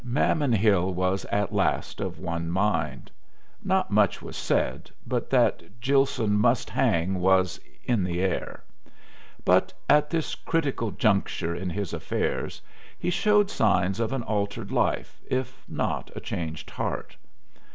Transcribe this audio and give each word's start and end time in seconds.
Mammon 0.03 0.51
Hill 0.53 0.95
was 0.95 1.25
at 1.25 1.53
last 1.53 1.99
of 2.01 2.17
one 2.17 2.49
mind. 2.49 3.11
Not 3.63 3.91
much 3.91 4.19
was 4.19 4.35
said, 4.35 4.89
but 5.05 5.29
that 5.29 5.79
Gilson 5.79 6.39
must 6.39 6.71
hang 6.71 7.19
was 7.19 7.59
"in 7.83 8.03
the 8.03 8.19
air." 8.19 8.63
But 9.45 9.71
at 9.87 10.09
this 10.09 10.33
critical 10.33 10.89
juncture 10.89 11.53
in 11.53 11.69
his 11.69 11.93
affairs 11.93 12.63
he 12.97 13.11
showed 13.11 13.51
signs 13.51 13.99
of 13.99 14.11
an 14.11 14.23
altered 14.23 14.71
life 14.71 15.21
if 15.27 15.63
not 15.67 16.09
a 16.15 16.19
changed 16.19 16.71
heart. 16.71 17.15